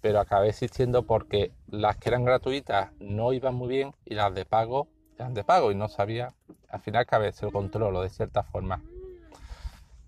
pero 0.00 0.20
acabé 0.20 0.48
existiendo 0.48 1.04
porque 1.04 1.52
las 1.68 1.96
que 1.96 2.08
eran 2.08 2.24
gratuitas 2.24 2.92
no 3.00 3.32
iban 3.32 3.54
muy 3.54 3.68
bien 3.68 3.94
y 4.04 4.14
las 4.14 4.34
de 4.34 4.44
pago 4.44 4.88
eran 5.18 5.34
de 5.34 5.44
pago 5.44 5.72
y 5.72 5.74
no 5.74 5.88
sabía. 5.88 6.32
Al 6.68 6.80
final 6.80 7.02
acabé 7.02 7.32
se 7.32 7.46
lo 7.46 7.52
controlo 7.52 8.02
de 8.02 8.08
cierta 8.10 8.42
forma. 8.42 8.82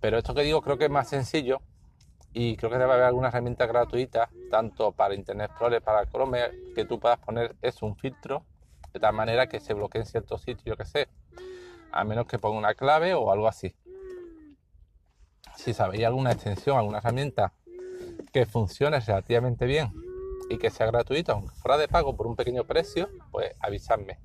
Pero 0.01 0.19
esto 0.19 0.35
que 0.35 0.43
digo 0.43 0.63
creo 0.63 0.79
que 0.79 0.85
es 0.85 0.91
más 0.91 1.09
sencillo 1.09 1.61
y 2.33 2.57
creo 2.57 2.71
que 2.71 2.79
debe 2.79 2.93
haber 2.93 3.07
alguna 3.07 3.29
herramienta 3.29 3.67
gratuita, 3.67 4.29
tanto 4.51 4.93
para 4.93 5.15
Internet 5.15 5.51
Explorer, 5.51 5.83
para 5.83 6.07
Chrome, 6.07 6.41
que 6.75 6.85
tú 6.85 7.01
puedas 7.01 7.19
poner 7.19 7.57
es 7.63 7.83
un 7.83 7.97
filtro 7.97 8.45
de 8.93 9.01
tal 9.01 9.15
manera 9.15 9.49
que 9.49 9.61
se 9.61 9.75
bloquee 9.75 10.01
en 10.01 10.07
ciertos 10.07 10.43
sitios, 10.43 10.65
yo 10.65 10.77
que 10.77 10.85
sé, 10.85 11.09
a 11.91 12.05
menos 12.05 12.27
que 12.27 12.39
ponga 12.39 12.59
una 12.59 12.75
clave 12.75 13.15
o 13.15 13.31
algo 13.33 13.49
así. 13.49 13.75
Si 15.57 15.75
sabéis 15.75 16.05
alguna 16.05 16.33
extensión, 16.33 16.77
alguna 16.79 16.99
herramienta 16.99 17.53
que 18.33 18.47
funcione 18.47 19.01
relativamente 19.01 19.67
bien 19.67 19.93
y 20.49 20.59
que 20.59 20.71
sea 20.71 20.87
gratuita, 20.87 21.33
aunque 21.33 21.55
fuera 21.57 21.77
de 21.77 21.89
pago 21.89 22.17
por 22.17 22.27
un 22.27 22.37
pequeño 22.37 22.65
precio, 22.65 23.09
pues 23.31 23.55
avisadme, 23.61 24.19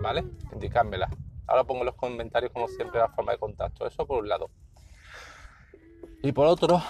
¿vale? 0.00 0.24
Indicármela. 0.52 1.08
Ahora 1.46 1.64
pongo 1.64 1.80
en 1.80 1.86
los 1.86 1.94
comentarios, 1.94 2.52
como 2.52 2.68
siempre, 2.68 3.00
la 3.00 3.08
forma 3.08 3.32
de 3.32 3.38
contacto. 3.38 3.86
Eso 3.86 4.06
por 4.06 4.22
un 4.22 4.28
lado. 4.28 4.50
Y 6.22 6.32
por 6.32 6.46
otro, 6.46 6.82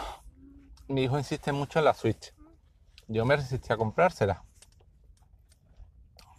mi 0.89 1.03
hijo 1.05 1.19
insiste 1.19 1.53
mucho 1.53 1.79
en 1.79 1.85
la 1.85 1.95
Switch. 1.95 2.33
Yo 3.09 3.25
me 3.25 3.37
resistí 3.37 3.73
a 3.73 3.77
comprársela. 3.77 4.43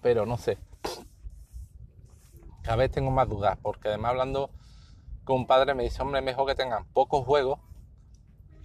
Pero 0.02 0.26
no 0.26 0.38
sé. 0.38 0.58
Cada 2.64 2.78
vez 2.78 2.92
tengo 2.92 3.12
más 3.12 3.30
dudas, 3.30 3.58
porque 3.62 3.88
además 3.88 4.12
hablando 4.12 4.50
con 5.28 5.36
un 5.36 5.46
padre 5.46 5.76
me 5.76 5.84
dice, 5.84 6.02
hombre, 6.02 6.22
mejor 6.22 6.48
que 6.48 6.56
tengan 6.56 6.86
pocos 6.86 7.26
juegos 7.26 7.60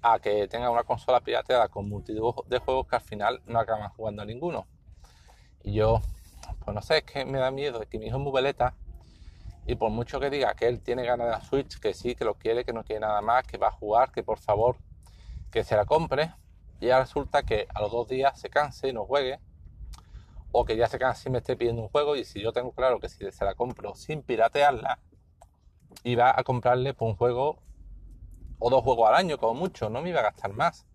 a 0.01 0.21
que 0.21 0.47
tengan 0.47 0.71
una 0.71 0.85
consola 0.85 1.21
pirateada 1.21 1.67
con 1.67 1.89
multitud 1.89 2.35
de 2.47 2.59
juegos 2.61 2.87
que 2.87 2.95
al 2.95 3.03
final 3.03 3.43
no 3.47 3.59
acaban 3.59 3.91
jugando 3.91 4.23
a 4.23 4.25
ninguno. 4.25 4.69
Y 5.65 5.73
yo, 5.75 6.01
pues 6.65 6.73
no 6.73 6.81
sé, 6.81 6.99
es 6.99 7.03
que 7.03 7.25
me 7.25 7.39
da 7.39 7.51
miedo, 7.51 7.81
que 7.91 7.99
mi 7.99 8.07
hijo 8.07 8.17
es 8.17 8.23
muy 8.23 8.33
veleta 8.33 8.77
y 9.67 9.75
por 9.75 9.91
mucho 9.91 10.21
que 10.21 10.31
diga 10.31 10.55
que 10.55 10.69
él 10.69 10.81
tiene 10.81 11.05
ganas 11.05 11.27
de 11.27 11.33
la 11.33 11.41
Switch, 11.41 11.81
que 11.81 11.95
sí, 11.95 12.15
que 12.15 12.25
lo 12.25 12.35
quiere, 12.35 12.65
que 12.65 12.73
no 12.73 12.85
quiere 12.85 13.01
nada 13.01 13.21
más, 13.23 13.45
que 13.45 13.59
va 13.59 13.67
a 13.67 13.73
jugar, 13.73 14.13
que 14.13 14.23
por 14.23 14.39
favor 14.39 14.77
que 15.51 15.65
se 15.65 15.75
la 15.75 15.85
compre, 15.85 16.33
ya 16.81 17.01
resulta 17.01 17.43
que 17.43 17.67
a 17.75 17.81
los 17.81 17.91
dos 17.91 18.07
días 18.07 18.39
se 18.39 18.51
canse 18.51 18.89
y 18.89 18.93
no 18.93 19.05
juegue, 19.05 19.41
o 20.53 20.65
que 20.65 20.77
ya 20.77 20.87
se 20.87 21.01
canse 21.01 21.29
y 21.29 21.33
me 21.33 21.39
esté 21.39 21.57
pidiendo 21.57 21.83
un 21.83 21.89
juego, 21.89 22.15
y 22.15 22.25
si 22.25 22.41
yo 22.41 22.53
tengo 22.53 22.71
claro 22.71 23.01
que 23.01 23.09
si 23.09 23.31
se 23.33 23.45
la 23.45 23.55
compro 23.57 23.97
sin 23.97 24.23
piratearla, 24.23 25.01
iba 26.05 26.39
a 26.39 26.43
comprarle 26.45 26.95
por 26.95 27.09
un 27.09 27.17
juego 27.17 27.63
o 28.59 28.71
dos 28.71 28.83
juegos 28.83 29.09
al 29.09 29.17
año, 29.17 29.39
como 29.39 29.55
mucho, 29.55 29.91
no 29.91 30.03
me 30.03 30.11
iba 30.11 30.21
a 30.21 30.25
gastar 30.25 30.53
más. 30.53 30.87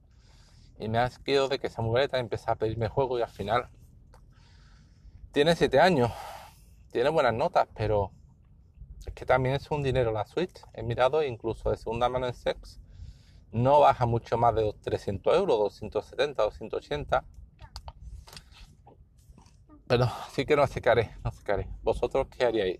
Y 0.80 0.90
me 0.90 1.00
ha 1.00 1.10
quedado 1.10 1.48
de 1.48 1.60
que 1.60 1.68
esa 1.68 1.82
mujereta 1.82 2.20
empieza 2.20 2.52
a 2.52 2.56
pedirme 2.56 2.88
juego 2.88 3.18
y 3.18 3.22
al 3.22 3.30
final 3.30 3.70
tiene 5.32 5.56
siete 5.56 5.80
años, 5.80 6.12
tiene 6.92 7.10
buenas 7.10 7.34
notas, 7.34 7.68
pero 7.76 8.12
es 9.06 9.14
que 9.14 9.26
también 9.26 9.56
es 9.56 9.70
un 9.72 9.84
dinero 9.84 10.12
la 10.12 10.26
Switch. 10.26 10.62
He 10.74 10.84
mirado 10.84 11.24
incluso 11.24 11.72
de 11.72 11.78
segunda 11.78 12.10
mano 12.10 12.28
en 12.28 12.34
Sex 12.34 12.80
no 13.52 13.80
baja 13.80 14.06
mucho 14.06 14.38
más 14.38 14.56
de 14.56 14.74
300 14.84 15.36
euros, 15.36 15.58
270, 15.60 16.44
280. 16.44 17.24
Pero 19.88 20.08
sí 20.32 20.46
que 20.46 20.56
no 20.56 20.64
acercaré, 20.64 21.16
no 21.24 21.30
acercaré. 21.30 21.68
¿Vosotros 21.82 22.28
qué 22.30 22.46
haríais? 22.46 22.80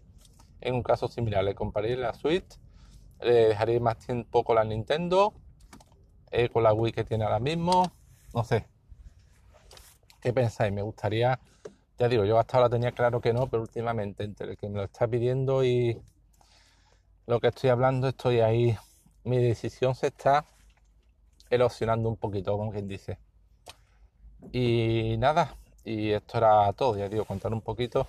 En 0.62 0.76
un 0.76 0.84
caso 0.84 1.08
similar, 1.08 1.44
¿le 1.44 1.56
compraríais 1.56 2.00
la 2.00 2.14
Switch? 2.14 2.58
¿Le 3.22 3.50
dejaríais 3.50 3.82
más 3.82 3.98
tiempo 3.98 4.44
con 4.44 4.56
la 4.56 4.64
Nintendo? 4.64 5.34
Eh, 6.32 6.50
¿Con 6.50 6.64
la 6.64 6.74
Wii 6.74 6.94
que 6.94 7.04
tiene 7.04 7.24
ahora 7.24 7.40
mismo? 7.40 7.92
No 8.34 8.44
sé. 8.44 8.66
¿Qué 10.22 10.34
pensáis? 10.34 10.74
Me 10.74 10.82
gustaría, 10.82 11.40
ya 11.98 12.08
digo, 12.08 12.26
yo 12.26 12.40
hasta 12.40 12.58
ahora 12.58 12.70
tenía 12.70 12.92
claro 12.92 13.22
que 13.22 13.34
no, 13.34 13.48
pero 13.48 13.62
últimamente 13.62 14.24
entre 14.24 14.52
el 14.52 14.58
que 14.58 14.68
me 14.68 14.78
lo 14.78 14.84
está 14.84 15.08
pidiendo 15.08 15.64
y 15.64 16.02
lo 17.28 17.40
que 17.40 17.48
estoy 17.48 17.70
hablando, 17.70 18.08
estoy 18.08 18.40
ahí. 18.40 18.78
Mi 19.24 19.38
decisión 19.38 19.96
se 19.96 20.08
está 20.08 20.46
erosionando 21.50 22.10
un 22.10 22.18
poquito, 22.18 22.58
como 22.58 22.72
quien 22.72 22.88
dice. 22.88 23.20
Y 24.52 25.16
nada, 25.18 25.56
y 25.84 26.12
esto 26.12 26.38
era 26.38 26.72
todo, 26.74 26.98
ya 26.98 27.10
digo, 27.10 27.26
contar 27.26 27.54
un 27.54 27.62
poquito 27.62 28.08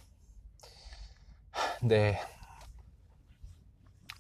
de, 1.81 2.19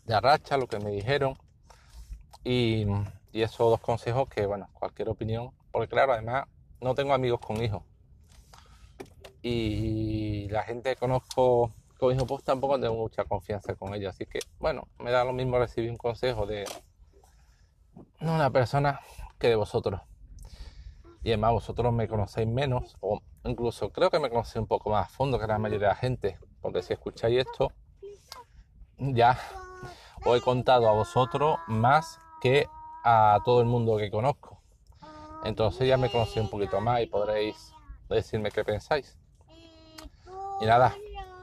de 0.08 0.14
arracha, 0.14 0.56
lo 0.56 0.66
que 0.66 0.80
me 0.80 0.90
dijeron. 0.90 1.38
Y, 2.42 2.86
esos 3.32 3.58
dos 3.58 3.80
consejos 3.80 4.28
que, 4.28 4.46
bueno, 4.46 4.68
cualquier 4.72 5.10
opinión, 5.10 5.52
porque 5.70 5.86
claro, 5.86 6.12
además 6.12 6.48
no 6.80 6.96
tengo 6.96 7.14
amigos 7.14 7.38
con 7.38 7.62
hijos. 7.62 7.84
Y 9.42 10.48
la 10.48 10.64
gente 10.64 10.90
que 10.90 10.96
conozco 10.96 11.72
con 12.00 12.12
hijos 12.12 12.26
pues 12.26 12.42
tampoco 12.42 12.80
tengo 12.80 12.96
mucha 12.96 13.24
confianza 13.24 13.76
con 13.76 13.94
ellos, 13.94 14.12
así 14.12 14.26
que 14.26 14.40
bueno, 14.58 14.88
me 14.98 15.12
da 15.12 15.24
lo 15.24 15.32
mismo 15.32 15.58
recibir 15.58 15.90
un 15.90 15.96
consejo 15.96 16.46
de 16.46 16.64
una 18.20 18.50
persona 18.50 19.00
que 19.38 19.48
de 19.48 19.54
vosotros. 19.54 20.00
Y 21.22 21.28
además 21.28 21.52
vosotros 21.52 21.92
me 21.92 22.08
conocéis 22.08 22.48
menos, 22.48 22.96
o 23.00 23.20
incluso 23.44 23.92
creo 23.92 24.10
que 24.10 24.18
me 24.18 24.30
conocéis 24.30 24.62
un 24.62 24.66
poco 24.66 24.90
más 24.90 25.06
a 25.06 25.10
fondo 25.10 25.38
que 25.38 25.46
la 25.46 25.58
mayoría 25.58 25.88
de 25.88 25.94
la 25.94 26.00
gente, 26.00 26.38
porque 26.60 26.82
si 26.82 26.92
escucháis 26.92 27.46
esto, 27.46 27.72
ya 28.98 29.38
os 30.24 30.38
he 30.38 30.40
contado 30.40 30.88
a 30.88 30.92
vosotros 30.92 31.58
más 31.66 32.18
que 32.40 32.66
a 33.04 33.38
todo 33.44 33.60
el 33.60 33.66
mundo 33.66 33.96
que 33.96 34.10
conozco. 34.10 34.60
Entonces 35.44 35.86
ya 35.88 35.96
me 35.96 36.10
conocéis 36.10 36.44
un 36.44 36.50
poquito 36.50 36.80
más 36.80 37.02
y 37.02 37.06
podréis 37.06 37.72
decirme 38.08 38.50
qué 38.50 38.64
pensáis. 38.64 39.16
Y 40.60 40.66
nada, 40.66 40.94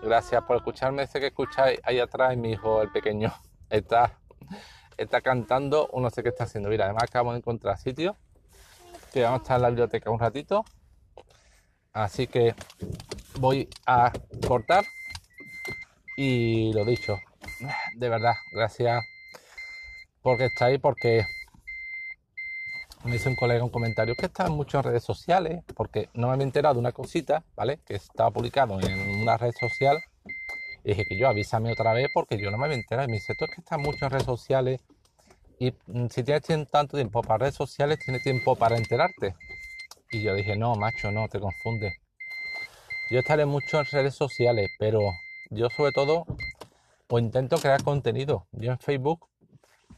gracias 0.01 0.44
por 0.44 0.58
escucharme. 0.58 1.08
Sé 1.08 1.20
que 1.20 1.27
escucháis 1.27 1.79
ahí 1.84 2.00
atrás, 2.00 2.36
mi 2.38 2.51
hijo, 2.51 2.82
el 2.82 2.91
pequeño, 2.91 3.34
está 3.70 4.20
está 4.98 5.22
cantando 5.22 5.88
o 5.91 6.00
no 6.00 6.10
sé 6.10 6.24
qué 6.24 6.29
está 6.29 6.46
haciendo. 6.46 6.70
Mira, 6.70 6.86
además 6.86 7.03
acabamos 7.03 7.34
de 7.34 7.39
encontrar 7.39 7.77
sitio 7.77 8.15
que 9.13 9.24
vamos 9.24 9.39
a 9.39 9.44
estar 9.44 9.55
en 9.58 9.62
la 9.62 9.70
biblioteca 9.70 10.10
un 10.10 10.20
ratito. 10.20 10.65
Así 11.94 12.27
que 12.27 12.55
voy 13.39 13.70
a 13.86 14.12
cortar 14.48 14.84
y 16.17 16.74
lo 16.74 16.84
dicho, 16.84 17.17
de 17.95 18.09
verdad, 18.09 18.33
gracias 18.51 19.03
porque 20.21 20.45
estáis, 20.45 20.79
porque 20.79 21.23
me 23.03 23.11
dice 23.11 23.29
un 23.29 23.35
colega 23.35 23.63
un 23.63 23.69
comentario 23.69 24.15
que 24.15 24.25
está 24.25 24.49
mucho 24.49 24.77
en 24.77 24.83
redes 24.85 25.03
sociales, 25.03 25.63
porque 25.75 26.09
no 26.13 26.27
me 26.27 26.33
había 26.33 26.45
enterado 26.45 26.73
de 26.73 26.79
una 26.79 26.91
cosita, 26.91 27.43
¿vale? 27.55 27.79
Que 27.85 27.95
estaba 27.95 28.31
publicado 28.31 28.79
en 28.81 29.21
una 29.21 29.37
red 29.37 29.53
social 29.53 30.03
y 30.83 30.89
dije 30.89 31.05
que 31.05 31.17
yo 31.17 31.27
avísame 31.27 31.71
otra 31.71 31.93
vez 31.93 32.09
porque 32.13 32.37
yo 32.39 32.49
no 32.51 32.57
me 32.57 32.65
había 32.65 32.77
enterado. 32.77 33.07
Y 33.07 33.11
me 33.11 33.17
dice, 33.17 33.33
tú 33.37 33.45
es 33.45 33.51
que 33.51 33.61
estás 33.61 33.79
mucho 33.79 34.05
en 34.05 34.11
redes 34.11 34.25
sociales 34.25 34.81
y 35.59 35.71
mm, 35.87 36.07
si 36.09 36.23
tienes 36.23 36.43
tanto 36.71 36.97
tiempo 36.97 37.21
para 37.21 37.39
redes 37.45 37.55
sociales, 37.55 37.99
tienes 37.99 38.23
tiempo 38.23 38.55
para 38.55 38.77
enterarte. 38.77 39.35
Y 40.11 40.21
yo 40.21 40.33
dije, 40.33 40.55
no, 40.57 40.75
macho, 40.75 41.11
no, 41.11 41.27
te 41.27 41.39
confundes. 41.39 41.93
Yo 43.11 43.19
estaré 43.19 43.45
mucho 43.45 43.79
en 43.79 43.85
redes 43.85 44.15
sociales, 44.15 44.69
pero 44.79 44.99
yo 45.51 45.69
sobre 45.69 45.91
todo 45.91 46.25
pues 47.07 47.24
intento 47.24 47.57
crear 47.57 47.83
contenido. 47.83 48.47
Yo 48.51 48.71
en 48.71 48.79
Facebook 48.79 49.27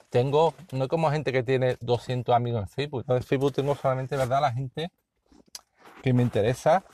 tengo, 0.10 0.54
no 0.72 0.88
como 0.88 1.12
gente 1.12 1.32
que 1.32 1.44
tiene 1.44 1.78
200 1.82 2.36
amigos 2.36 2.62
en 2.62 2.70
Facebook. 2.70 3.06
en 3.08 3.24
Facebook 3.24 3.54
tengo 3.54 3.76
solamente, 3.76 4.16
¿verdad? 4.16 4.42
La 4.42 4.54
gente 4.54 4.92
que 6.04 6.14
me 6.14 6.24
interesa 6.24 6.86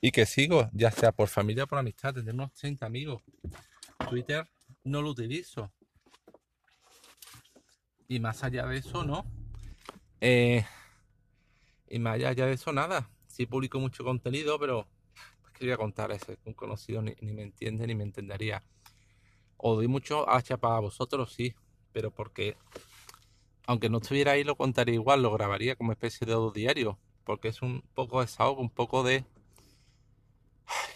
y 0.00 0.10
que 0.10 0.26
sigo, 0.26 0.68
ya 0.72 0.90
sea 0.90 1.12
por 1.12 1.28
familia 1.28 1.64
o 1.64 1.66
por 1.66 1.78
amistad, 1.78 2.14
tener 2.14 2.34
unos 2.34 2.52
30 2.52 2.86
amigos. 2.86 3.22
Twitter 4.08 4.48
no 4.84 5.02
lo 5.02 5.10
utilizo. 5.10 5.72
Y 8.08 8.20
más 8.20 8.44
allá 8.44 8.66
de 8.66 8.78
eso, 8.78 9.04
¿no? 9.04 9.24
Eh, 10.20 10.64
y 11.88 11.98
más 11.98 12.14
allá 12.14 12.46
de 12.46 12.52
eso, 12.52 12.72
nada. 12.72 13.10
Sí 13.26 13.46
publico 13.46 13.80
mucho 13.80 14.04
contenido, 14.04 14.58
pero 14.58 14.86
pues 15.42 15.52
quería 15.52 15.76
contar 15.76 16.12
eso. 16.12 16.34
Un 16.44 16.54
conocido 16.54 17.02
ni, 17.02 17.14
me 17.20 17.42
entiende 17.42 17.86
ni 17.86 17.94
me 17.94 18.04
entendería. 18.04 18.62
Os 19.56 19.76
doy 19.76 19.88
mucho 19.88 20.28
hacha 20.28 20.56
para 20.58 20.80
vosotros, 20.80 21.32
sí, 21.32 21.54
pero 21.92 22.10
porque 22.10 22.56
aunque 23.66 23.88
no 23.88 23.98
estuviera 23.98 24.32
ahí, 24.32 24.44
lo 24.44 24.56
contaría 24.56 24.94
igual, 24.94 25.22
lo 25.22 25.32
grabaría 25.32 25.76
como 25.76 25.92
especie 25.92 26.26
de 26.26 26.36
diario, 26.54 26.98
porque 27.24 27.48
es 27.48 27.62
un 27.62 27.82
poco 27.94 28.20
de 28.20 28.26
desahogo, 28.26 28.60
un 28.60 28.70
poco 28.70 29.02
de 29.02 29.24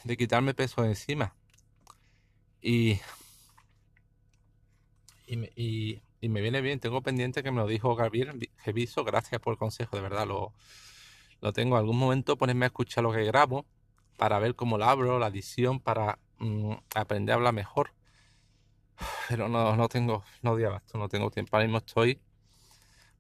de 0.04 0.16
quitarme 0.16 0.54
peso 0.54 0.82
de 0.82 0.88
encima. 0.88 1.34
Y, 2.62 2.98
y, 5.26 5.36
me, 5.36 5.50
y, 5.56 6.00
me 6.28 6.40
viene 6.40 6.60
bien, 6.60 6.80
tengo 6.80 7.02
pendiente 7.02 7.42
que 7.42 7.50
me 7.50 7.60
lo 7.60 7.66
dijo 7.66 7.94
Gabriel 7.96 8.50
Geviso, 8.58 9.04
gracias 9.04 9.40
por 9.40 9.52
el 9.52 9.58
consejo, 9.58 9.96
de 9.96 10.02
verdad 10.02 10.26
lo, 10.26 10.52
lo 11.40 11.52
tengo. 11.52 11.76
algún 11.76 11.98
momento 11.98 12.36
ponerme 12.36 12.66
a 12.66 12.68
escuchar 12.68 13.04
lo 13.04 13.12
que 13.12 13.24
grabo 13.24 13.66
para 14.16 14.38
ver 14.38 14.54
cómo 14.54 14.76
lo 14.78 14.84
abro, 14.84 15.18
la 15.18 15.28
edición, 15.28 15.80
para 15.80 16.18
mm, 16.38 16.74
aprender 16.94 17.32
a 17.32 17.36
hablar 17.36 17.54
mejor. 17.54 17.92
Pero 19.28 19.48
no, 19.48 19.76
no 19.76 19.88
tengo, 19.88 20.24
no 20.42 20.56
no 20.94 21.08
tengo 21.08 21.30
tiempo. 21.30 21.56
Ahora 21.56 21.66
mismo 21.66 21.78
estoy 21.78 22.20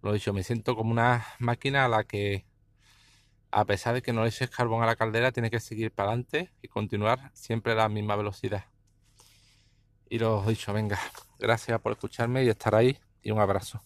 Lo 0.02 0.12
dicho, 0.12 0.32
me 0.32 0.42
siento 0.42 0.76
como 0.76 0.90
una 0.92 1.24
máquina 1.38 1.84
a 1.84 1.88
la 1.88 2.04
que, 2.04 2.44
a 3.52 3.64
pesar 3.64 3.94
de 3.94 4.02
que 4.02 4.12
no 4.12 4.22
le 4.24 4.28
eches 4.30 4.50
carbón 4.50 4.82
a 4.82 4.86
la 4.86 4.96
caldera, 4.96 5.30
tiene 5.30 5.50
que 5.50 5.60
seguir 5.60 5.92
para 5.92 6.08
adelante 6.10 6.52
y 6.62 6.66
continuar 6.68 7.30
siempre 7.32 7.72
a 7.72 7.76
la 7.76 7.88
misma 7.88 8.16
velocidad. 8.16 8.64
Y 10.10 10.18
lo 10.18 10.42
dicho, 10.44 10.72
venga, 10.74 10.98
gracias 11.38 11.80
por 11.80 11.92
escucharme 11.92 12.44
y 12.44 12.48
estar 12.50 12.74
ahí 12.74 12.98
y 13.22 13.30
un 13.30 13.38
abrazo. 13.38 13.82